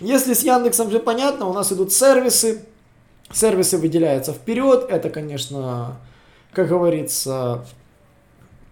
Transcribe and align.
Если 0.00 0.34
с 0.34 0.42
Яндексом 0.42 0.88
все 0.90 1.00
понятно, 1.00 1.46
у 1.46 1.52
нас 1.52 1.72
идут 1.72 1.92
сервисы. 1.92 2.62
Сервисы 3.32 3.78
выделяются 3.78 4.32
вперед. 4.32 4.86
Это, 4.88 5.10
конечно, 5.10 5.98
как 6.52 6.68
говорится, 6.68 7.66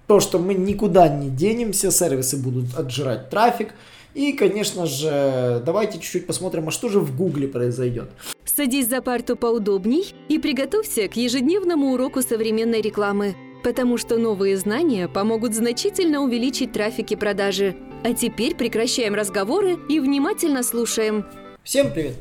то, 0.06 0.20
что 0.20 0.38
мы 0.38 0.54
никуда 0.54 1.08
не 1.08 1.28
денемся. 1.28 1.90
Сервисы 1.90 2.36
будут 2.36 2.76
отжирать 2.78 3.28
трафик. 3.28 3.74
И, 4.14 4.32
конечно 4.32 4.86
же, 4.86 5.62
давайте 5.66 5.98
чуть-чуть 5.98 6.26
посмотрим, 6.26 6.68
а 6.68 6.70
что 6.70 6.88
же 6.88 7.00
в 7.00 7.14
Гугле 7.14 7.48
произойдет. 7.48 8.08
Садись 8.46 8.88
за 8.88 9.02
парту 9.02 9.36
поудобней 9.36 10.14
и 10.28 10.38
приготовься 10.38 11.06
к 11.08 11.16
ежедневному 11.16 11.92
уроку 11.92 12.22
современной 12.22 12.80
рекламы, 12.80 13.36
потому 13.62 13.98
что 13.98 14.16
новые 14.16 14.56
знания 14.56 15.08
помогут 15.08 15.54
значительно 15.54 16.22
увеличить 16.22 16.72
трафик 16.72 17.10
и 17.10 17.16
продажи. 17.16 17.76
А 18.04 18.12
теперь 18.12 18.54
прекращаем 18.54 19.14
разговоры 19.14 19.78
и 19.88 19.98
внимательно 20.00 20.62
слушаем. 20.62 21.26
Всем 21.62 21.92
привет! 21.92 22.14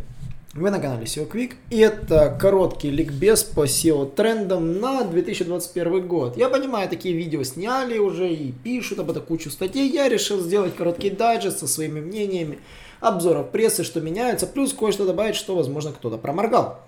Вы 0.53 0.71
на 0.71 0.79
канале 0.79 1.03
SEO 1.03 1.29
Quick 1.29 1.55
и 1.69 1.79
это 1.79 2.35
короткий 2.39 2.89
ликбез 2.89 3.43
по 3.43 3.65
SEO 3.65 4.09
трендам 4.15 4.79
на 4.79 5.03
2021 5.03 6.07
год. 6.07 6.37
Я 6.37 6.47
понимаю, 6.47 6.87
такие 6.89 7.13
видео 7.13 7.43
сняли 7.43 7.97
уже 7.97 8.33
и 8.33 8.53
пишут 8.53 8.99
об 8.99 9.11
этом 9.11 9.23
кучу 9.23 9.51
статей. 9.51 9.89
Я 9.89 10.07
решил 10.07 10.39
сделать 10.39 10.75
короткий 10.75 11.09
дайджест 11.09 11.59
со 11.59 11.67
своими 11.67 11.99
мнениями, 11.99 12.59
обзоров 13.01 13.51
прессы, 13.51 13.83
что 13.83 13.99
меняется, 13.99 14.47
плюс 14.47 14.73
кое-что 14.73 15.05
добавить, 15.05 15.35
что 15.35 15.55
возможно 15.55 15.91
кто-то 15.91 16.17
проморгал. 16.17 16.79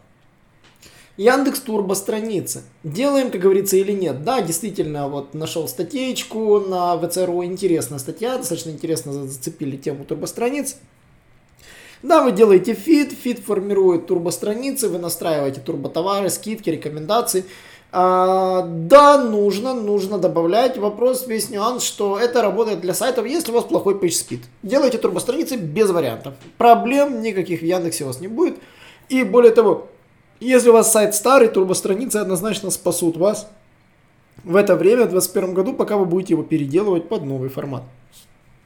Яндекс 1.17 1.61
Турбо 1.61 1.95
страницы. 1.95 2.61
Делаем, 2.83 3.31
как 3.31 3.41
говорится, 3.41 3.75
или 3.75 3.91
нет. 3.91 4.23
Да, 4.23 4.41
действительно, 4.41 5.07
вот 5.09 5.33
нашел 5.33 5.67
статейку 5.67 6.59
на 6.59 6.95
ВЦРУ, 6.97 7.43
интересная 7.43 7.97
статья, 7.97 8.37
достаточно 8.37 8.69
интересно 8.69 9.13
зацепили 9.27 9.77
тему 9.77 10.05
турбостраниц. 10.05 10.77
Да, 12.03 12.21
вы 12.21 12.31
делаете 12.31 12.75
feed, 12.75 13.11
feed 13.11 13.39
формирует 13.39 14.05
турбостраницы, 14.05 14.87
вы 14.89 14.99
настраиваете 14.99 15.59
турботовары, 15.59 16.29
скидки, 16.29 16.69
рекомендации. 16.69 17.45
А, 17.91 18.61
да, 18.67 19.17
нужно, 19.17 19.73
нужно 19.73 20.19
добавлять. 20.19 20.77
Вопрос, 20.77 21.25
весь 21.25 21.49
нюанс, 21.49 21.83
что 21.83 22.19
это 22.19 22.43
работает 22.43 22.81
для 22.81 22.93
сайтов, 22.93 23.25
если 23.25 23.51
у 23.51 23.55
вас 23.55 23.63
плохой 23.63 23.95
PageSpeed. 23.95 24.41
Делайте 24.61 24.99
турбостраницы 24.99 25.55
без 25.55 25.89
вариантов. 25.89 26.35
Проблем 26.59 27.23
никаких 27.23 27.61
в 27.61 27.65
Яндексе 27.65 28.03
у 28.03 28.07
вас 28.07 28.19
не 28.19 28.27
будет. 28.27 28.59
И 29.09 29.23
более 29.23 29.51
того, 29.51 29.87
если 30.39 30.69
у 30.69 30.73
вас 30.73 30.91
сайт 30.91 31.15
старый, 31.15 31.47
турбостраницы 31.47 32.17
однозначно 32.17 32.69
спасут 32.69 33.17
вас 33.17 33.47
в 34.43 34.55
это 34.55 34.75
время, 34.75 35.05
в 35.05 35.09
2021 35.09 35.53
году, 35.53 35.73
пока 35.73 35.97
вы 35.97 36.05
будете 36.05 36.33
его 36.33 36.43
переделывать 36.43 37.09
под 37.09 37.23
новый 37.23 37.49
формат. 37.49 37.83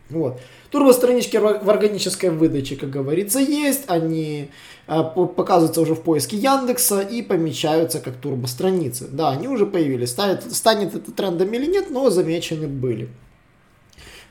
Вот. 0.10 0.40
Турбостранички 0.70 1.38
в 1.38 1.70
органической 1.70 2.30
выдаче, 2.30 2.76
как 2.76 2.90
говорится, 2.90 3.40
есть. 3.40 3.84
Они 3.88 4.50
а, 4.88 5.04
показываются 5.04 5.82
уже 5.82 5.96
в 5.96 6.02
поиске 6.02 6.38
Яндекса 6.38 7.02
и 7.02 7.22
помечаются 7.22 8.00
как 8.00 8.16
турбостраницы. 8.16 9.08
Да, 9.10 9.30
они 9.30 9.48
уже 9.48 9.66
появились. 9.66 10.10
Станет, 10.10 10.44
станет 10.54 10.96
это 10.96 11.12
трендом 11.12 11.52
или 11.54 11.66
нет, 11.66 11.90
но 11.90 12.10
замечены 12.10 12.68
были. 12.68 13.10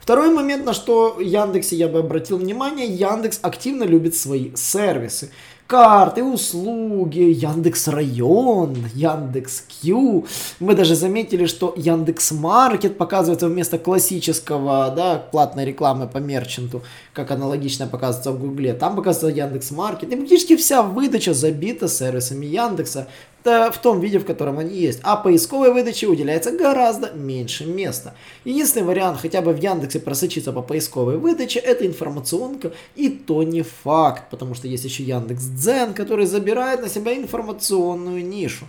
Второй 0.00 0.30
момент, 0.30 0.64
на 0.64 0.72
что 0.72 1.20
Яндексе 1.20 1.77
я 1.77 1.88
бы 1.88 1.98
обратил 1.98 2.38
внимание, 2.38 2.86
Яндекс 2.86 3.38
активно 3.42 3.84
любит 3.84 4.14
свои 4.14 4.55
сервисы 4.55 5.30
карты, 5.71 6.25
услуги, 6.25 7.21
Яндекс 7.21 7.87
Район, 7.87 8.77
Яндекс 8.93 9.63
Кью. 9.69 10.27
Мы 10.59 10.75
даже 10.75 10.97
заметили, 10.97 11.47
что 11.47 11.73
Яндекс 11.77 12.33
Маркет 12.33 12.99
показывается 12.99 13.47
вместо 13.47 13.79
классического, 13.79 14.93
да, 14.97 15.23
платной 15.31 15.65
рекламы 15.65 16.09
по 16.09 16.19
мерчанту, 16.19 16.83
как 17.13 17.31
аналогично 17.31 17.87
показывается 17.87 18.33
в 18.33 18.41
Гугле. 18.41 18.73
Там 18.75 18.97
показывается 18.97 19.43
Яндекс 19.43 19.71
Маркет. 19.71 20.13
И 20.13 20.17
практически 20.17 20.57
вся 20.57 20.83
выдача 20.83 21.35
забита 21.35 21.87
сервисами 21.87 22.47
Яндекса 22.47 23.07
в 23.44 23.78
том 23.83 24.00
виде, 24.00 24.19
в 24.19 24.24
котором 24.24 24.58
они 24.58 24.77
есть. 24.77 25.00
А 25.02 25.16
поисковой 25.16 25.72
выдаче 25.72 26.06
уделяется 26.06 26.52
гораздо 26.52 27.12
меньше 27.12 27.67
места. 27.67 28.14
Единственный 28.45 28.84
вариант 28.84 29.20
хотя 29.20 29.40
бы 29.40 29.52
в 29.52 29.58
Яндексе 29.61 30.01
просочиться 30.01 30.52
по 30.52 30.62
поисковой 30.62 31.17
выдаче, 31.17 31.58
это 31.58 31.86
информационка, 31.86 32.73
и 32.96 33.08
то 33.08 33.42
не 33.42 33.62
факт, 33.62 34.24
потому 34.30 34.55
что 34.55 34.68
есть 34.68 34.84
еще 34.84 35.02
Яндекс 35.05 35.45
Дзен, 35.45 35.95
который 35.95 36.27
забирает 36.27 36.83
на 36.83 36.89
себя 36.89 37.17
информационную 37.17 38.27
нишу. 38.27 38.67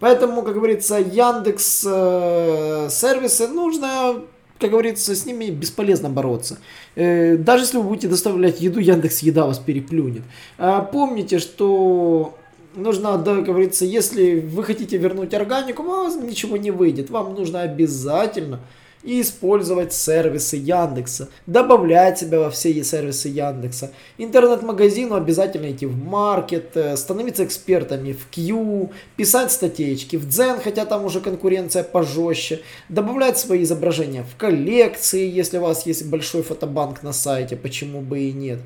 Поэтому, 0.00 0.42
как 0.42 0.54
говорится, 0.54 0.98
Яндекс 0.98 1.84
э, 1.86 2.88
сервисы 2.90 3.48
нужно 3.48 4.22
как 4.60 4.70
говорится, 4.70 5.14
с 5.14 5.24
ними 5.24 5.50
бесполезно 5.50 6.10
бороться. 6.10 6.58
Э, 6.96 7.36
даже 7.36 7.64
если 7.64 7.76
вы 7.76 7.84
будете 7.84 8.08
доставлять 8.08 8.60
еду, 8.60 8.80
Яндекс 8.80 9.20
Еда 9.20 9.46
вас 9.46 9.58
переплюнет. 9.58 10.22
А 10.58 10.80
помните, 10.80 11.38
что 11.38 12.36
нужно, 12.74 13.18
да, 13.18 13.36
говорится, 13.36 13.84
если 13.84 14.40
вы 14.40 14.64
хотите 14.64 14.96
вернуть 14.96 15.34
органику, 15.34 15.82
у 15.82 15.86
вас 15.86 16.16
ничего 16.16 16.56
не 16.56 16.70
выйдет. 16.70 17.10
Вам 17.10 17.34
нужно 17.34 17.62
обязательно 17.62 18.60
использовать 19.02 19.92
сервисы 19.92 20.56
Яндекса, 20.56 21.28
добавлять 21.46 22.18
себя 22.18 22.40
во 22.40 22.50
все 22.50 22.82
сервисы 22.82 23.28
Яндекса. 23.28 23.92
Интернет-магазину 24.18 25.14
обязательно 25.14 25.70
идти 25.70 25.86
в 25.86 25.96
маркет, 25.96 26.76
э, 26.76 26.96
становиться 26.96 27.44
экспертами 27.44 28.12
в 28.12 28.26
Q, 28.26 28.90
писать 29.16 29.52
статейки 29.52 30.16
в 30.16 30.28
Дзен, 30.28 30.58
хотя 30.62 30.84
там 30.84 31.04
уже 31.04 31.20
конкуренция 31.20 31.84
пожестче, 31.84 32.60
добавлять 32.88 33.38
свои 33.38 33.62
изображения 33.62 34.24
в 34.24 34.36
коллекции, 34.36 35.28
если 35.28 35.58
у 35.58 35.62
вас 35.62 35.86
есть 35.86 36.06
большой 36.06 36.42
фотобанк 36.42 37.02
на 37.02 37.12
сайте, 37.12 37.56
почему 37.56 38.00
бы 38.00 38.20
и 38.20 38.32
нет. 38.32 38.58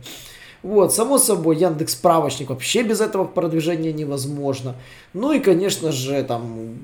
Вот, 0.62 0.94
само 0.94 1.18
собой, 1.18 1.56
Яндекс 1.56 1.94
справочник 1.94 2.50
вообще 2.50 2.82
без 2.82 3.00
этого 3.00 3.24
продвижения 3.24 3.92
невозможно. 3.92 4.76
Ну 5.12 5.32
и, 5.32 5.40
конечно 5.40 5.90
же, 5.90 6.22
там 6.22 6.78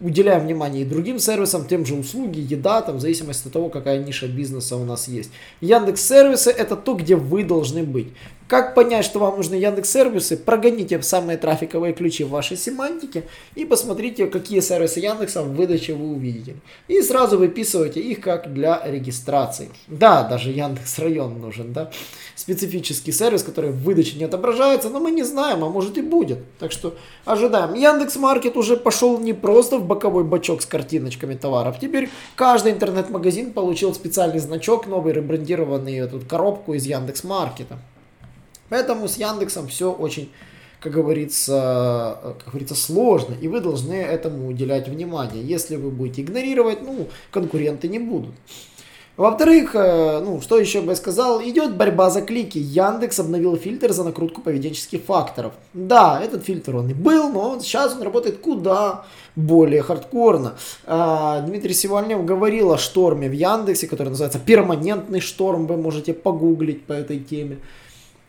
уделяем 0.00 0.42
внимание 0.42 0.82
и 0.82 0.84
другим 0.84 1.18
сервисам, 1.18 1.66
тем 1.66 1.86
же 1.86 1.94
услуги, 1.94 2.40
еда, 2.40 2.82
там, 2.82 2.96
в 2.96 3.00
зависимости 3.00 3.46
от 3.46 3.52
того, 3.52 3.68
какая 3.68 4.02
ниша 4.02 4.26
бизнеса 4.26 4.76
у 4.76 4.84
нас 4.84 5.08
есть. 5.08 5.30
Яндекс 5.60 6.06
сервисы 6.06 6.50
это 6.50 6.76
то, 6.76 6.94
где 6.94 7.16
вы 7.16 7.44
должны 7.44 7.84
быть. 7.84 8.08
Как 8.46 8.74
понять, 8.74 9.06
что 9.06 9.20
вам 9.20 9.38
нужны 9.38 9.54
Яндекс 9.54 9.90
сервисы? 9.90 10.36
Прогоните 10.36 11.00
самые 11.00 11.38
трафиковые 11.38 11.94
ключи 11.94 12.24
в 12.24 12.28
вашей 12.28 12.58
семантике 12.58 13.24
и 13.54 13.64
посмотрите, 13.64 14.26
какие 14.26 14.60
сервисы 14.60 15.00
Яндекса 15.00 15.42
в 15.42 15.54
выдаче 15.54 15.94
вы 15.94 16.12
увидите. 16.12 16.56
И 16.86 17.00
сразу 17.00 17.38
выписывайте 17.38 18.00
их 18.00 18.20
как 18.20 18.52
для 18.52 18.82
регистрации. 18.84 19.70
Да, 19.86 20.24
даже 20.24 20.50
Яндекс 20.50 20.98
район 20.98 21.40
нужен, 21.40 21.72
да. 21.72 21.90
Специфический 22.36 23.12
сервис, 23.12 23.42
который 23.42 23.70
в 23.70 23.82
выдаче 23.82 24.18
не 24.18 24.24
отображается, 24.24 24.90
но 24.90 25.00
мы 25.00 25.10
не 25.10 25.22
знаем, 25.22 25.64
а 25.64 25.70
может 25.70 25.96
и 25.96 26.02
будет. 26.02 26.40
Так 26.58 26.70
что 26.70 26.94
ожидаем. 27.24 27.72
Яндекс 27.72 28.16
Маркет 28.16 28.58
уже 28.58 28.76
пошел 28.76 29.18
не 29.18 29.32
просто 29.32 29.78
в 29.78 29.86
боковой 29.86 30.24
бачок 30.24 30.60
с 30.60 30.66
картиночками 30.66 31.34
товаров. 31.34 31.78
Теперь 31.80 32.10
каждый 32.36 32.72
интернет-магазин 32.72 33.54
получил 33.54 33.94
специальный 33.94 34.38
значок, 34.38 34.86
новый 34.86 35.14
ребрендированный 35.14 35.96
эту 35.96 36.20
коробку 36.20 36.74
из 36.74 36.84
Яндекс 36.84 37.24
Маркета. 37.24 37.78
Поэтому 38.68 39.08
с 39.08 39.16
Яндексом 39.16 39.68
все 39.68 39.92
очень, 39.92 40.30
как 40.80 40.92
говорится, 40.92 42.18
как 42.44 42.48
говорится, 42.48 42.74
сложно, 42.74 43.34
и 43.40 43.48
вы 43.48 43.60
должны 43.60 43.94
этому 43.94 44.48
уделять 44.48 44.88
внимание. 44.88 45.42
Если 45.42 45.76
вы 45.76 45.90
будете 45.90 46.22
игнорировать, 46.22 46.82
ну, 46.82 47.08
конкуренты 47.30 47.88
не 47.88 47.98
будут. 47.98 48.34
Во-вторых, 49.16 49.76
э, 49.76 50.20
ну, 50.24 50.40
что 50.40 50.58
еще 50.58 50.80
бы 50.80 50.90
я 50.90 50.96
сказал, 50.96 51.40
идет 51.40 51.76
борьба 51.76 52.10
за 52.10 52.20
клики. 52.20 52.58
Яндекс 52.58 53.20
обновил 53.20 53.56
фильтр 53.56 53.92
за 53.92 54.02
накрутку 54.02 54.40
поведенческих 54.40 55.02
факторов. 55.02 55.52
Да, 55.72 56.20
этот 56.20 56.44
фильтр 56.44 56.74
он 56.74 56.90
и 56.90 56.94
был, 56.94 57.28
но 57.28 57.60
сейчас 57.60 57.94
он 57.94 58.02
работает 58.02 58.38
куда 58.38 59.04
более 59.36 59.82
хардкорно. 59.82 60.54
А, 60.84 61.42
Дмитрий 61.42 61.74
Сивальнев 61.74 62.24
говорил 62.24 62.72
о 62.72 62.78
шторме 62.78 63.28
в 63.28 63.32
Яндексе, 63.32 63.86
который 63.86 64.08
называется 64.08 64.40
перманентный 64.40 65.20
шторм, 65.20 65.68
вы 65.68 65.76
можете 65.76 66.12
погуглить 66.12 66.84
по 66.84 66.92
этой 66.92 67.20
теме. 67.20 67.58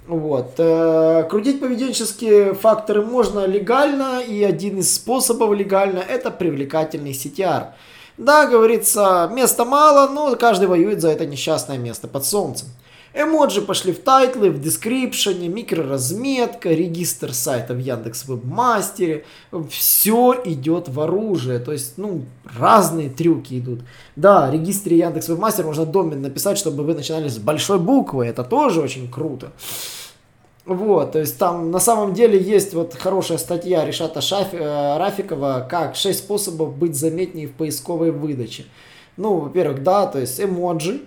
Вот. 0.07 0.53
Э, 0.57 1.23
крутить 1.29 1.59
поведенческие 1.59 2.53
факторы 2.53 3.01
можно 3.01 3.45
легально, 3.45 4.21
и 4.21 4.43
один 4.43 4.79
из 4.79 4.93
способов 4.93 5.53
легально 5.53 5.99
это 5.99 6.29
привлекательный 6.29 7.11
CTR. 7.11 7.67
Да, 8.17 8.45
говорится, 8.45 9.29
места 9.33 9.65
мало, 9.65 10.07
но 10.07 10.35
каждый 10.35 10.67
воюет 10.67 11.01
за 11.01 11.09
это 11.09 11.25
несчастное 11.25 11.77
место 11.77 12.07
под 12.07 12.25
солнцем. 12.25 12.69
Эмоджи 13.17 13.61
пошли 13.61 13.93
в 13.93 13.99
title 13.99 14.36
ы, 14.36 14.51
в 14.51 14.59
description 14.59 15.34
е, 15.34 15.47
микроразметка, 15.47 16.69
регистр 16.69 17.33
сайта 17.33 17.73
в 17.73 17.79
Яндекс 17.79 18.27
Вебмастере. 18.27 19.23
Все 19.69 20.35
идет 20.43 20.89
в 20.89 20.99
оружие. 20.99 21.59
То 21.59 21.71
есть, 21.71 21.97
ну, 21.97 22.23
разные 22.43 23.09
трюки 23.09 23.57
идут. 23.57 23.79
Да, 24.17 24.49
в 24.49 24.53
регистре 24.53 24.97
Яндекс 24.97 25.29
Вебмастер 25.29 25.65
можно 25.65 25.85
домен 25.85 26.21
написать, 26.21 26.57
чтобы 26.57 26.83
вы 26.83 26.93
начинали 26.93 27.29
с 27.29 27.37
большой 27.37 27.79
буквы. 27.79 28.25
Это 28.25 28.43
тоже 28.43 28.81
очень 28.81 29.09
круто. 29.09 29.53
Вот, 30.65 31.11
то 31.11 31.19
есть 31.19 31.37
там 31.37 31.69
на 31.69 31.79
самом 31.79 32.15
деле 32.15 32.41
есть 32.41 32.73
вот 32.73 32.95
хорошая 32.95 33.37
статья 33.37 33.85
Решата 33.85 34.19
Шаф, 34.19 34.47
э, 34.51 34.97
Рафикова, 34.97 35.67
как 35.69 35.95
6 35.95 36.17
способов 36.17 36.75
быть 36.75 36.95
заметнее 36.95 37.47
в 37.47 37.53
поисковой 37.53 38.09
выдаче. 38.09 38.65
Ну, 39.15 39.37
во-первых, 39.37 39.83
да, 39.83 40.07
то 40.07 40.19
есть 40.19 40.41
эмоджи, 40.41 41.01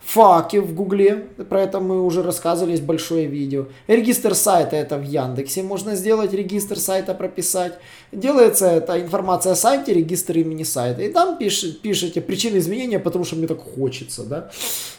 Факи 0.00 0.56
в 0.56 0.74
Гугле, 0.74 1.26
про 1.50 1.62
это 1.62 1.80
мы 1.80 2.02
уже 2.02 2.22
рассказывали, 2.22 2.72
есть 2.72 2.84
большое 2.84 3.26
видео. 3.26 3.66
Регистр 3.88 4.34
сайта 4.34 4.76
это 4.76 4.96
в 4.96 5.02
Яндексе 5.02 5.62
можно 5.62 5.96
сделать, 5.96 6.32
регистр 6.32 6.78
сайта 6.78 7.14
прописать. 7.14 7.78
Делается 8.10 8.66
это 8.66 8.98
информация 9.00 9.52
о 9.52 9.56
сайте, 9.56 9.92
регистр 9.92 10.38
имени 10.38 10.62
сайта. 10.62 11.02
И 11.02 11.12
там 11.12 11.36
пишет, 11.36 11.82
пишите 11.82 12.22
причины 12.22 12.56
изменения, 12.56 12.98
потому 12.98 13.24
что 13.24 13.36
мне 13.36 13.46
так 13.46 13.58
хочется, 13.58 14.24
да. 14.24 14.50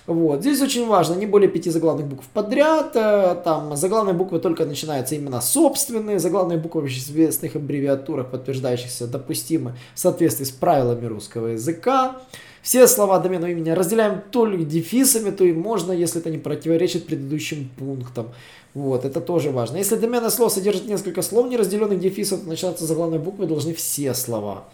Вот. 0.05 0.41
Здесь 0.41 0.61
очень 0.61 0.85
важно, 0.87 1.15
не 1.15 1.25
более 1.25 1.49
пяти 1.49 1.71
заглавных 1.71 2.05
букв 2.05 2.27
подряд. 2.33 2.95
Э, 2.95 3.35
там 3.43 3.75
заглавные 3.75 4.13
буквы 4.13 4.39
только 4.39 4.65
начинаются 4.65 5.15
именно 5.15 5.41
собственные. 5.41 6.19
Заглавные 6.19 6.59
буквы 6.59 6.81
в 6.81 6.87
известных 6.87 7.55
аббревиатурах, 7.55 8.29
подтверждающихся 8.29 9.07
допустимы 9.07 9.75
в 9.95 9.99
соответствии 9.99 10.45
с 10.45 10.51
правилами 10.51 11.05
русского 11.05 11.47
языка. 11.47 12.17
Все 12.61 12.87
слова 12.87 13.19
доменного 13.19 13.51
имени 13.51 13.69
разделяем 13.69 14.21
только 14.31 14.63
дефисами, 14.63 15.31
то 15.31 15.43
и 15.43 15.53
можно, 15.53 15.91
если 15.91 16.19
это 16.19 16.29
не 16.29 16.37
противоречит 16.37 17.05
предыдущим 17.05 17.69
пунктам. 17.77 18.29
Вот, 18.73 19.05
это 19.05 19.21
тоже 19.21 19.49
важно. 19.51 19.77
Если 19.77 19.95
доменное 19.95 20.29
слово 20.29 20.49
содержит 20.49 20.85
несколько 20.85 21.21
слов, 21.21 21.49
не 21.49 21.57
разделенных 21.57 21.99
дефисов, 21.99 22.41
то 22.41 22.49
начинаться 22.49 22.85
заглавной 22.85 23.19
буквы 23.19 23.45
должны 23.47 23.73
все 23.73 24.13
слова. 24.13 24.65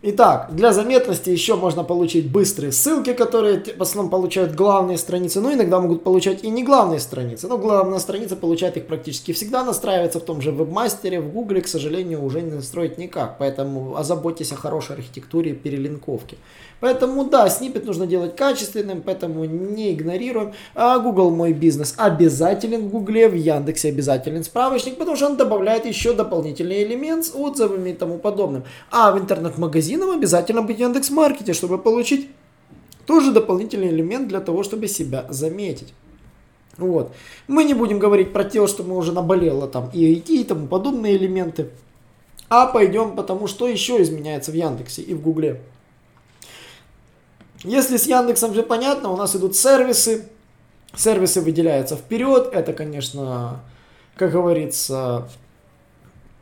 Итак, 0.00 0.50
для 0.52 0.72
заметности 0.72 1.28
еще 1.28 1.56
можно 1.56 1.82
получить 1.82 2.30
быстрые 2.30 2.70
ссылки, 2.70 3.14
которые 3.14 3.64
в 3.76 3.82
основном 3.82 4.12
получают 4.12 4.54
главные 4.54 4.96
страницы, 4.96 5.40
но 5.40 5.52
иногда 5.52 5.80
могут 5.80 6.04
получать 6.04 6.44
и 6.44 6.50
не 6.50 6.62
главные 6.62 7.00
страницы. 7.00 7.48
Но 7.48 7.58
главная 7.58 7.98
страница 7.98 8.36
получает 8.36 8.76
их 8.76 8.86
практически 8.86 9.32
всегда, 9.32 9.64
настраивается 9.64 10.20
в 10.20 10.22
том 10.22 10.40
же 10.40 10.52
вебмастере, 10.52 11.20
в 11.20 11.32
гугле, 11.32 11.62
к 11.62 11.66
сожалению, 11.66 12.22
уже 12.22 12.42
не 12.42 12.52
настроить 12.52 12.96
никак. 12.96 13.38
Поэтому 13.38 13.96
озаботьтесь 13.96 14.52
о 14.52 14.54
хорошей 14.54 14.94
архитектуре 14.94 15.52
перелинковки. 15.52 16.38
Поэтому 16.78 17.24
да, 17.24 17.48
снипет 17.48 17.84
нужно 17.84 18.06
делать 18.06 18.36
качественным, 18.36 19.02
поэтому 19.02 19.44
не 19.46 19.92
игнорируем. 19.92 20.52
А 20.76 21.00
Google 21.00 21.30
мой 21.30 21.52
бизнес 21.52 21.94
обязателен 21.96 22.86
в 22.86 22.90
Гугле, 22.90 23.28
в 23.28 23.34
Яндексе 23.34 23.88
обязателен 23.88 24.44
справочник, 24.44 24.96
потому 24.96 25.16
что 25.16 25.26
он 25.26 25.36
добавляет 25.36 25.86
еще 25.86 26.12
дополнительный 26.12 26.84
элемент 26.84 27.24
с 27.24 27.34
отзывами 27.34 27.90
и 27.90 27.94
тому 27.94 28.18
подобным. 28.18 28.62
А 28.92 29.10
в 29.10 29.18
интернет-магазинах 29.88 30.16
обязательно 30.16 30.62
быть 30.62 30.76
в 30.76 30.80
Яндекс.Маркете, 30.80 31.52
чтобы 31.52 31.78
получить 31.78 32.28
тоже 33.06 33.32
дополнительный 33.32 33.88
элемент 33.88 34.28
для 34.28 34.40
того, 34.40 34.62
чтобы 34.62 34.88
себя 34.88 35.26
заметить. 35.30 35.94
Вот. 36.76 37.12
Мы 37.48 37.64
не 37.64 37.74
будем 37.74 37.98
говорить 37.98 38.32
про 38.32 38.44
то, 38.44 38.66
что 38.66 38.82
мы 38.82 38.96
уже 38.96 39.12
наболело 39.12 39.66
там 39.66 39.90
и 39.92 40.14
IT 40.14 40.28
и 40.28 40.44
тому 40.44 40.66
подобные 40.66 41.16
элементы. 41.16 41.70
А 42.48 42.66
пойдем 42.66 43.16
потому, 43.16 43.46
что 43.46 43.66
еще 43.66 44.00
изменяется 44.02 44.52
в 44.52 44.54
Яндексе 44.54 45.02
и 45.02 45.14
в 45.14 45.20
Гугле. 45.20 45.60
Если 47.64 47.96
с 47.96 48.06
Яндексом 48.06 48.54
же 48.54 48.62
понятно, 48.62 49.10
у 49.10 49.16
нас 49.16 49.34
идут 49.34 49.56
сервисы. 49.56 50.28
Сервисы 50.94 51.40
выделяются 51.40 51.96
вперед. 51.96 52.50
Это, 52.52 52.72
конечно, 52.72 53.60
как 54.16 54.32
говорится, 54.32 55.28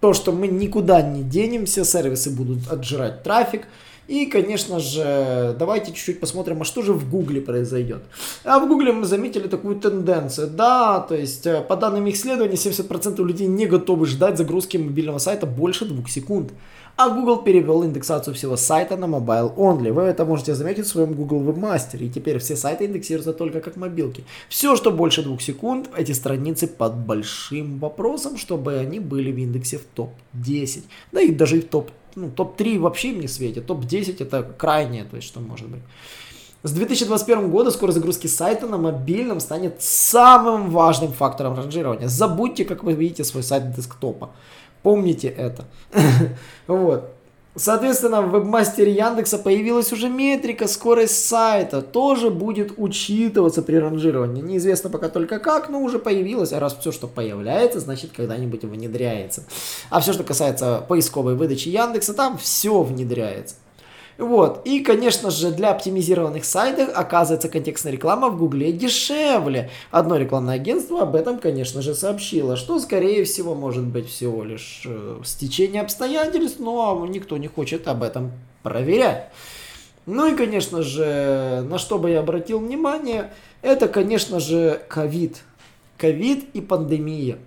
то, 0.00 0.12
что 0.12 0.32
мы 0.32 0.48
никуда 0.48 1.02
не 1.02 1.22
денемся. 1.22 1.84
Сервисы 1.84 2.30
будут 2.30 2.70
отжирать 2.70 3.22
трафик. 3.22 3.66
И, 4.08 4.26
конечно 4.26 4.78
же, 4.78 5.56
давайте 5.58 5.92
чуть-чуть 5.92 6.20
посмотрим, 6.20 6.62
а 6.62 6.64
что 6.64 6.82
же 6.82 6.92
в 6.92 7.10
Гугле 7.10 7.40
произойдет. 7.40 8.02
А 8.44 8.60
в 8.60 8.68
Гугле 8.68 8.92
мы 8.92 9.04
заметили 9.04 9.48
такую 9.48 9.80
тенденцию. 9.80 10.48
Да, 10.48 11.00
то 11.00 11.16
есть, 11.16 11.44
э, 11.46 11.60
по 11.60 11.74
данным 11.76 12.08
исследований, 12.10 12.56
70% 12.56 13.26
людей 13.26 13.48
не 13.48 13.66
готовы 13.66 14.06
ждать 14.06 14.38
загрузки 14.38 14.76
мобильного 14.76 15.18
сайта 15.18 15.46
больше 15.46 15.86
двух 15.86 16.08
секунд 16.08 16.52
а 16.96 17.10
Google 17.10 17.42
перевел 17.42 17.84
индексацию 17.84 18.34
всего 18.34 18.56
сайта 18.56 18.96
на 18.96 19.04
mobile 19.04 19.54
only. 19.56 19.92
Вы 19.92 20.02
это 20.02 20.24
можете 20.24 20.54
заметить 20.54 20.86
в 20.86 20.88
своем 20.88 21.12
Google 21.12 21.42
Webmaster, 21.42 21.98
и 21.98 22.08
теперь 22.08 22.38
все 22.38 22.56
сайты 22.56 22.86
индексируются 22.86 23.32
только 23.32 23.60
как 23.60 23.76
мобилки. 23.76 24.24
Все, 24.48 24.76
что 24.76 24.90
больше 24.90 25.22
двух 25.22 25.42
секунд, 25.42 25.90
эти 25.96 26.12
страницы 26.12 26.66
под 26.66 26.96
большим 26.96 27.78
вопросом, 27.78 28.38
чтобы 28.38 28.78
они 28.78 28.98
были 28.98 29.30
в 29.30 29.38
индексе 29.38 29.78
в 29.78 29.84
топ-10. 29.94 30.84
Да 31.12 31.20
и 31.20 31.32
даже 31.32 31.60
в 31.60 31.68
топ 31.68 31.90
ну, 32.14 32.30
топ-3 32.30 32.78
вообще 32.78 33.12
не 33.12 33.28
светит, 33.28 33.66
топ-10 33.66 34.16
это 34.20 34.42
крайнее, 34.42 35.04
то 35.04 35.16
есть 35.16 35.28
что 35.28 35.40
может 35.40 35.68
быть. 35.68 35.82
С 36.62 36.72
2021 36.72 37.50
года 37.50 37.70
скорость 37.70 37.98
загрузки 37.98 38.26
сайта 38.26 38.66
на 38.66 38.78
мобильном 38.78 39.38
станет 39.38 39.82
самым 39.82 40.70
важным 40.70 41.12
фактором 41.12 41.54
ранжирования. 41.54 42.08
Забудьте, 42.08 42.64
как 42.64 42.82
вы 42.82 42.94
видите 42.94 43.22
свой 43.22 43.42
сайт 43.42 43.72
десктопа. 43.76 44.30
Помните 44.86 45.26
это. 45.26 45.64
вот. 46.68 47.10
Соответственно, 47.56 48.22
в 48.22 48.30
вебмастере 48.30 48.92
Яндекса 48.92 49.36
появилась 49.36 49.92
уже 49.92 50.08
метрика, 50.08 50.68
скорость 50.68 51.26
сайта 51.26 51.82
тоже 51.82 52.30
будет 52.30 52.74
учитываться 52.76 53.62
при 53.62 53.78
ранжировании. 53.78 54.42
Неизвестно 54.42 54.88
пока 54.88 55.08
только 55.08 55.40
как, 55.40 55.70
но 55.70 55.80
уже 55.80 55.98
появилась, 55.98 56.52
а 56.52 56.60
раз 56.60 56.76
все, 56.78 56.92
что 56.92 57.08
появляется, 57.08 57.80
значит 57.80 58.12
когда-нибудь 58.16 58.62
внедряется. 58.62 59.42
А 59.90 59.98
все, 59.98 60.12
что 60.12 60.22
касается 60.22 60.84
поисковой 60.88 61.34
выдачи 61.34 61.68
Яндекса, 61.68 62.14
там 62.14 62.38
все 62.38 62.80
внедряется. 62.80 63.56
Вот. 64.18 64.62
И, 64.66 64.80
конечно 64.80 65.30
же, 65.30 65.50
для 65.50 65.70
оптимизированных 65.70 66.44
сайтов 66.44 66.88
оказывается 66.94 67.48
контекстная 67.48 67.92
реклама 67.92 68.30
в 68.30 68.38
Гугле 68.38 68.72
дешевле. 68.72 69.70
Одно 69.90 70.16
рекламное 70.16 70.54
агентство 70.54 71.02
об 71.02 71.16
этом, 71.16 71.38
конечно 71.38 71.82
же, 71.82 71.94
сообщило, 71.94 72.56
что, 72.56 72.78
скорее 72.78 73.24
всего, 73.24 73.54
может 73.54 73.84
быть 73.84 74.08
всего 74.08 74.42
лишь 74.42 74.82
э, 74.86 75.20
стечение 75.24 75.82
обстоятельств, 75.82 76.58
но 76.58 77.06
никто 77.06 77.36
не 77.36 77.48
хочет 77.48 77.88
об 77.88 78.02
этом 78.02 78.32
проверять. 78.62 79.28
Ну 80.06 80.32
и, 80.32 80.36
конечно 80.36 80.82
же, 80.82 81.66
на 81.68 81.78
что 81.78 81.98
бы 81.98 82.10
я 82.10 82.20
обратил 82.20 82.60
внимание, 82.60 83.32
это, 83.60 83.88
конечно 83.88 84.40
же, 84.40 84.80
ковид. 84.88 85.42
Ковид 85.98 86.46
и 86.54 86.60
пандемия. 86.60 87.38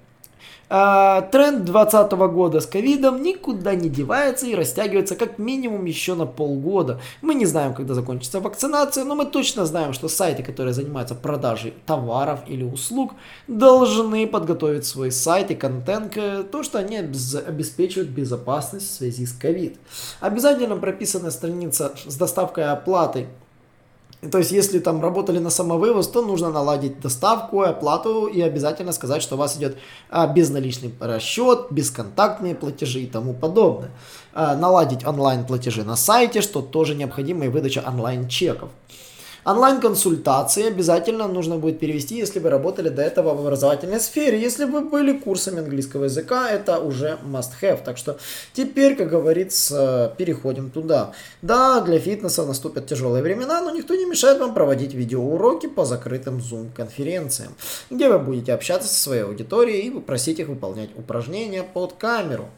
А, 0.72 1.22
тренд 1.24 1.66
2020 1.66 2.12
года 2.32 2.60
с 2.60 2.68
ковидом 2.68 3.24
никуда 3.24 3.74
не 3.74 3.90
девается 3.90 4.46
и 4.46 4.54
растягивается 4.54 5.16
как 5.16 5.40
минимум 5.40 5.86
еще 5.86 6.14
на 6.14 6.28
полгода. 6.28 7.02
Мы 7.24 7.34
не 7.34 7.48
знаем, 7.48 7.74
когда 7.74 7.96
закончится 7.96 8.40
вакцинация, 8.40 9.04
но 9.04 9.16
мы 9.16 9.26
точно 9.26 9.66
знаем, 9.66 9.94
что 9.94 10.08
сайты, 10.08 10.44
которые 10.44 10.74
занимаются 10.76 11.16
продажей 11.16 11.74
товаров 11.88 12.42
или 12.46 12.64
услуг, 12.64 13.14
должны 13.48 14.28
подготовить 14.28 14.86
свой 14.86 15.12
сайт 15.12 15.50
и 15.50 15.56
контент 15.56 16.14
к 16.14 16.44
то, 16.52 16.62
что 16.62 16.78
они 16.78 16.98
обеспечивают 16.98 18.10
безопасность 18.10 18.92
в 18.92 18.94
связи 18.94 19.26
с 19.26 19.34
ковид. 19.34 19.78
Обязательно 20.20 20.76
прописана 20.76 21.32
страница 21.32 21.94
с 22.06 22.16
доставкой 22.16 22.70
оплаты 22.70 23.26
то 24.22 24.38
есть, 24.38 24.52
если 24.52 24.80
там 24.80 25.02
работали 25.02 25.40
на 25.40 25.50
самовывоз, 25.50 26.10
то 26.10 26.22
нужно 26.22 26.50
наладить 26.50 27.00
доставку, 27.00 27.62
оплату 27.62 28.26
и 28.26 28.42
обязательно 28.42 28.92
сказать, 28.92 29.22
что 29.22 29.36
у 29.36 29.38
вас 29.38 29.56
идет 29.56 29.78
а, 30.10 30.28
безналичный 30.28 30.94
расчет, 31.00 31.68
бесконтактные 31.70 32.54
платежи 32.54 33.00
и 33.00 33.08
тому 33.08 33.34
подобное. 33.34 33.92
А, 34.34 34.58
наладить 34.58 35.06
онлайн 35.08 35.46
платежи 35.46 35.86
на 35.86 35.96
сайте, 35.96 36.42
что 36.42 36.62
тоже 36.62 36.96
необходимо, 36.96 37.46
и 37.46 37.48
выдача 37.48 37.82
онлайн 37.88 38.28
чеков. 38.28 38.70
Онлайн-консультации 39.50 40.68
обязательно 40.68 41.28
нужно 41.28 41.58
будет 41.58 41.80
перевести, 41.80 42.16
если 42.16 42.38
вы 42.40 42.52
работали 42.52 42.90
до 42.90 43.02
этого 43.02 43.34
в 43.34 43.40
образовательной 43.40 44.00
сфере. 44.00 44.40
Если 44.40 44.66
вы 44.66 44.82
были 44.82 45.18
курсами 45.18 45.58
английского 45.58 46.04
языка, 46.04 46.52
это 46.52 46.78
уже 46.78 47.18
must-have. 47.26 47.84
Так 47.84 47.98
что 47.98 48.20
теперь, 48.54 48.96
как 48.96 49.10
говорится, 49.10 50.14
переходим 50.20 50.70
туда. 50.70 51.14
Да, 51.42 51.82
для 51.82 51.98
фитнеса 51.98 52.46
наступят 52.46 52.86
тяжелые 52.86 53.24
времена, 53.24 53.60
но 53.64 53.72
никто 53.72 53.96
не 53.96 54.06
мешает 54.06 54.40
вам 54.40 54.54
проводить 54.54 54.94
видеоуроки 54.94 55.66
по 55.66 55.84
закрытым 55.84 56.38
Zoom-конференциям, 56.38 57.56
где 57.90 58.08
вы 58.08 58.20
будете 58.20 58.54
общаться 58.54 58.88
со 58.88 59.02
своей 59.02 59.24
аудиторией 59.24 59.88
и 59.88 59.90
попросить 59.90 60.38
их 60.38 60.48
выполнять 60.48 60.92
упражнения 60.96 61.64
под 61.64 61.94
камеру. 61.94 62.50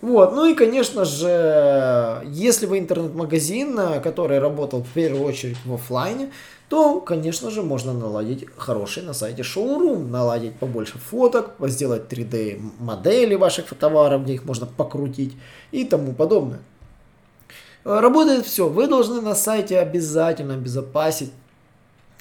Вот, 0.00 0.32
ну 0.32 0.46
и, 0.46 0.54
конечно 0.54 1.04
же, 1.04 2.22
если 2.26 2.66
вы 2.66 2.78
интернет-магазин, 2.78 3.78
э, 3.78 4.00
который 4.00 4.38
работал 4.38 4.84
в 4.84 4.88
первую 4.88 5.24
очередь 5.24 5.56
в 5.64 5.74
офлайне, 5.74 6.30
то, 6.68 7.00
конечно 7.00 7.50
же, 7.50 7.62
можно 7.62 7.92
наладить 7.92 8.46
хороший 8.56 9.02
на 9.02 9.12
сайте 9.12 9.42
шоурум, 9.42 10.10
наладить 10.10 10.54
побольше 10.54 10.98
фоток, 10.98 11.52
сделать 11.62 12.12
3D 12.12 12.60
модели 12.78 13.34
ваших 13.34 13.74
товаров, 13.74 14.22
где 14.22 14.34
их 14.34 14.44
можно 14.44 14.66
покрутить 14.66 15.34
и 15.72 15.84
тому 15.84 16.12
подобное. 16.12 16.60
Работает 17.84 18.44
все. 18.44 18.68
Вы 18.68 18.86
должны 18.86 19.20
на 19.20 19.34
сайте 19.34 19.78
обязательно 19.78 20.54
обезопасить 20.54 21.32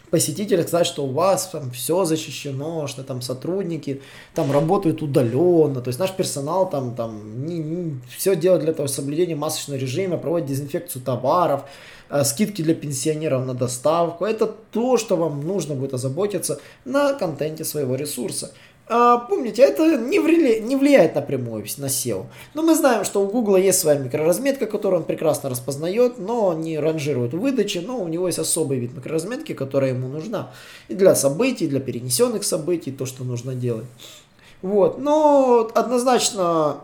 посетителя 0.09 0.63
сказать, 0.63 0.87
что 0.87 1.05
у 1.05 1.11
вас 1.11 1.47
там 1.47 1.71
все 1.71 2.05
защищено, 2.05 2.87
что 2.87 3.03
там 3.03 3.21
сотрудники 3.21 4.01
там 4.33 4.51
работают 4.51 5.01
удаленно, 5.01 5.81
то 5.81 5.89
есть 5.89 5.99
наш 5.99 6.11
персонал 6.11 6.69
там, 6.69 6.95
там 6.95 7.45
не, 7.45 7.57
не, 7.57 7.99
все 8.15 8.35
делает 8.35 8.63
для 8.63 8.73
того 8.73 8.87
соблюдения 8.87 9.35
масочного 9.35 9.77
режима, 9.77 10.17
проводит 10.17 10.47
дезинфекцию 10.47 11.01
товаров, 11.03 11.63
э, 12.09 12.23
скидки 12.23 12.61
для 12.61 12.73
пенсионеров 12.73 13.45
на 13.45 13.53
доставку. 13.53 14.25
Это 14.25 14.47
то, 14.47 14.97
что 14.97 15.17
вам 15.17 15.45
нужно 15.45 15.75
будет 15.75 15.93
озаботиться 15.93 16.59
на 16.85 17.13
контенте 17.13 17.65
своего 17.65 17.95
ресурса. 17.95 18.51
А, 18.89 19.17
помните, 19.17 19.63
это 19.63 19.97
не, 19.97 20.19
вли... 20.19 20.61
не 20.61 20.75
влияет 20.75 21.15
напрямую 21.15 21.65
на 21.77 21.85
SEO. 21.85 22.25
Но 22.53 22.61
мы 22.61 22.73
знаем, 22.75 23.03
что 23.03 23.21
у 23.21 23.27
Google 23.27 23.57
есть 23.57 23.79
своя 23.79 23.99
микроразметка, 23.99 24.65
которую 24.65 25.01
он 25.01 25.05
прекрасно 25.05 25.49
распознает, 25.49 26.19
но 26.19 26.53
не 26.53 26.79
ранжирует 26.79 27.33
выдачи, 27.33 27.79
но 27.79 27.99
у 27.99 28.07
него 28.07 28.27
есть 28.27 28.39
особый 28.39 28.79
вид 28.79 28.95
микроразметки, 28.95 29.53
которая 29.53 29.91
ему 29.91 30.07
нужна. 30.07 30.51
И 30.87 30.95
для 30.95 31.15
событий, 31.15 31.65
и 31.65 31.67
для 31.67 31.81
перенесенных 31.81 32.43
событий, 32.45 32.91
то, 32.91 33.05
что 33.05 33.23
нужно 33.25 33.55
делать. 33.55 33.87
Вот. 34.61 34.99
Но 34.99 35.69
однозначно 35.75 36.77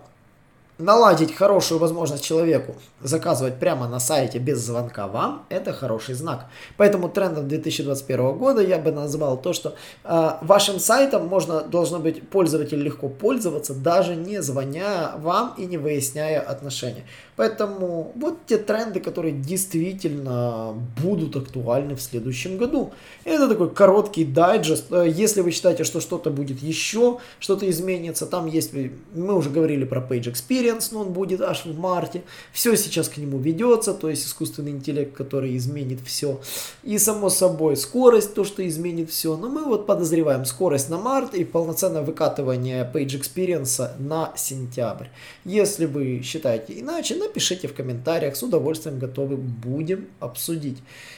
наладить 0.83 1.33
хорошую 1.33 1.79
возможность 1.79 2.23
человеку 2.23 2.75
заказывать 3.01 3.59
прямо 3.59 3.87
на 3.87 3.99
сайте 3.99 4.39
без 4.39 4.59
звонка 4.59 5.07
вам, 5.07 5.45
это 5.49 5.73
хороший 5.73 6.15
знак. 6.15 6.47
Поэтому 6.77 7.09
трендом 7.09 7.47
2021 7.47 8.37
года 8.37 8.61
я 8.61 8.77
бы 8.77 8.91
назвал 8.91 9.37
то, 9.37 9.53
что 9.53 9.75
э, 10.03 10.31
вашим 10.41 10.79
сайтом 10.79 11.27
можно, 11.27 11.61
должно 11.61 11.99
быть 11.99 12.27
пользователь 12.29 12.81
легко 12.81 13.09
пользоваться, 13.09 13.73
даже 13.73 14.15
не 14.15 14.41
звоня 14.41 15.13
вам 15.17 15.53
и 15.57 15.65
не 15.65 15.77
выясняя 15.77 16.39
отношения. 16.41 17.03
Поэтому 17.35 18.11
вот 18.15 18.45
те 18.45 18.57
тренды, 18.57 18.99
которые 18.99 19.33
действительно 19.33 20.73
будут 21.01 21.35
актуальны 21.35 21.95
в 21.95 22.01
следующем 22.01 22.57
году. 22.57 22.91
Это 23.23 23.47
такой 23.47 23.69
короткий 23.69 24.25
дайджест. 24.25 24.91
Э, 24.91 25.05
если 25.07 25.41
вы 25.41 25.51
считаете, 25.51 25.83
что 25.83 26.01
что-то 26.01 26.29
будет 26.29 26.61
еще, 26.61 27.19
что-то 27.39 27.69
изменится, 27.69 28.25
там 28.25 28.47
есть, 28.47 28.73
мы 29.13 29.35
уже 29.35 29.49
говорили 29.49 29.85
про 29.85 30.01
Page 30.01 30.31
Experience, 30.33 30.72
но 30.91 31.01
он 31.01 31.13
будет 31.13 31.41
аж 31.41 31.65
в 31.65 31.77
марте. 31.77 32.23
Все 32.51 32.75
сейчас 32.75 33.09
к 33.09 33.17
нему 33.17 33.37
ведется, 33.37 33.93
то 33.93 34.09
есть 34.09 34.25
искусственный 34.25 34.71
интеллект, 34.71 35.13
который 35.13 35.55
изменит 35.57 35.99
все. 36.05 36.39
И 36.83 36.97
само 36.97 37.29
собой 37.29 37.77
скорость, 37.77 38.33
то, 38.33 38.43
что 38.43 38.67
изменит 38.67 39.09
все. 39.09 39.37
Но 39.37 39.49
мы 39.49 39.63
вот 39.65 39.85
подозреваем 39.85 40.45
скорость 40.45 40.89
на 40.89 40.97
март 40.97 41.33
и 41.33 41.43
полноценное 41.43 42.01
выкатывание 42.01 42.89
Page 42.93 43.21
Experience 43.21 43.89
на 43.99 44.33
сентябрь. 44.35 45.07
Если 45.45 45.85
вы 45.85 46.21
считаете 46.23 46.79
иначе, 46.79 47.15
напишите 47.15 47.67
в 47.67 47.73
комментариях, 47.73 48.35
с 48.35 48.43
удовольствием 48.43 48.99
готовы 48.99 49.37
будем 49.37 50.07
обсудить. 50.19 50.77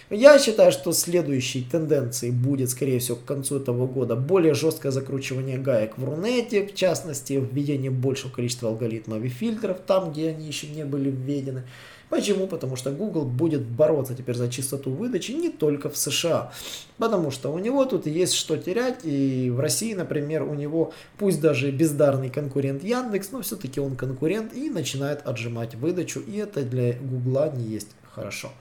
Я 0.10 0.38
считаю, 0.38 0.72
что 0.72 0.92
следующей 0.94 1.64
тенденцией 1.64 2.32
будет, 2.32 2.70
скорее 2.70 3.00
всего, 3.00 3.18
к 3.18 3.26
концу 3.26 3.58
этого 3.58 3.88
года 3.88 4.16
более 4.16 4.54
жесткое 4.54 4.92
закручивание 4.92 5.58
гаек 5.58 5.98
в 5.98 6.04
Рунете, 6.04 6.66
в 6.68 6.76
частности, 6.76 7.34
введение 7.34 7.90
большего 7.90 8.32
количества 8.32 8.70
алгоритмов 8.70 9.24
фильтров 9.36 9.80
там, 9.86 10.12
где 10.12 10.30
они 10.30 10.48
еще 10.48 10.68
не 10.68 10.86
были 10.86 11.10
введены. 11.10 11.63
Почему? 12.10 12.48
Потому 12.48 12.75
что 12.75 12.92
Google 12.92 13.25
будет 13.25 13.63
бороться 13.63 14.15
теперь 14.15 14.36
за 14.36 14.50
чистоту 14.50 14.92
выдачи 14.92 15.32
не 15.32 15.50
только 15.50 15.89
в 15.89 15.98
США. 15.98 16.51
Потому 16.98 17.32
что 17.32 17.51
у 17.51 17.60
него 17.60 17.84
тут 17.86 18.06
есть 18.06 18.34
что 18.34 18.58
терять. 18.58 19.00
И 19.04 19.50
в 19.50 19.60
России, 19.60 19.94
например, 19.94 20.44
у 20.44 20.54
него 20.54 20.94
пусть 21.18 21.42
даже 21.42 21.72
бездарный 21.72 22.30
конкурент 22.30 22.84
Яндекс, 22.84 23.32
но 23.32 23.42
все-таки 23.42 23.80
он 23.80 23.96
конкурент 23.96 24.54
и 24.54 24.70
начинает 24.70 25.25
отжимать 25.25 25.75
выдачу. 25.75 26.20
И 26.20 26.38
это 26.38 26.62
для 26.62 26.94
Гугла 26.94 27.51
не 27.56 27.65
есть 27.65 27.89
хорошо. 28.13 28.51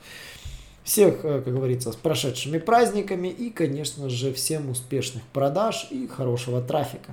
Всех, 0.82 1.24
э, 1.24 1.40
как 1.42 1.54
говорится, 1.54 1.92
с 1.92 1.96
прошедшими 1.96 2.58
праздниками 2.58 3.28
и, 3.28 3.50
конечно 3.50 4.10
же, 4.10 4.32
всем 4.32 4.68
успешных 4.68 5.22
продаж 5.32 5.86
и 5.90 6.06
хорошего 6.06 6.60
трафика. 6.60 7.12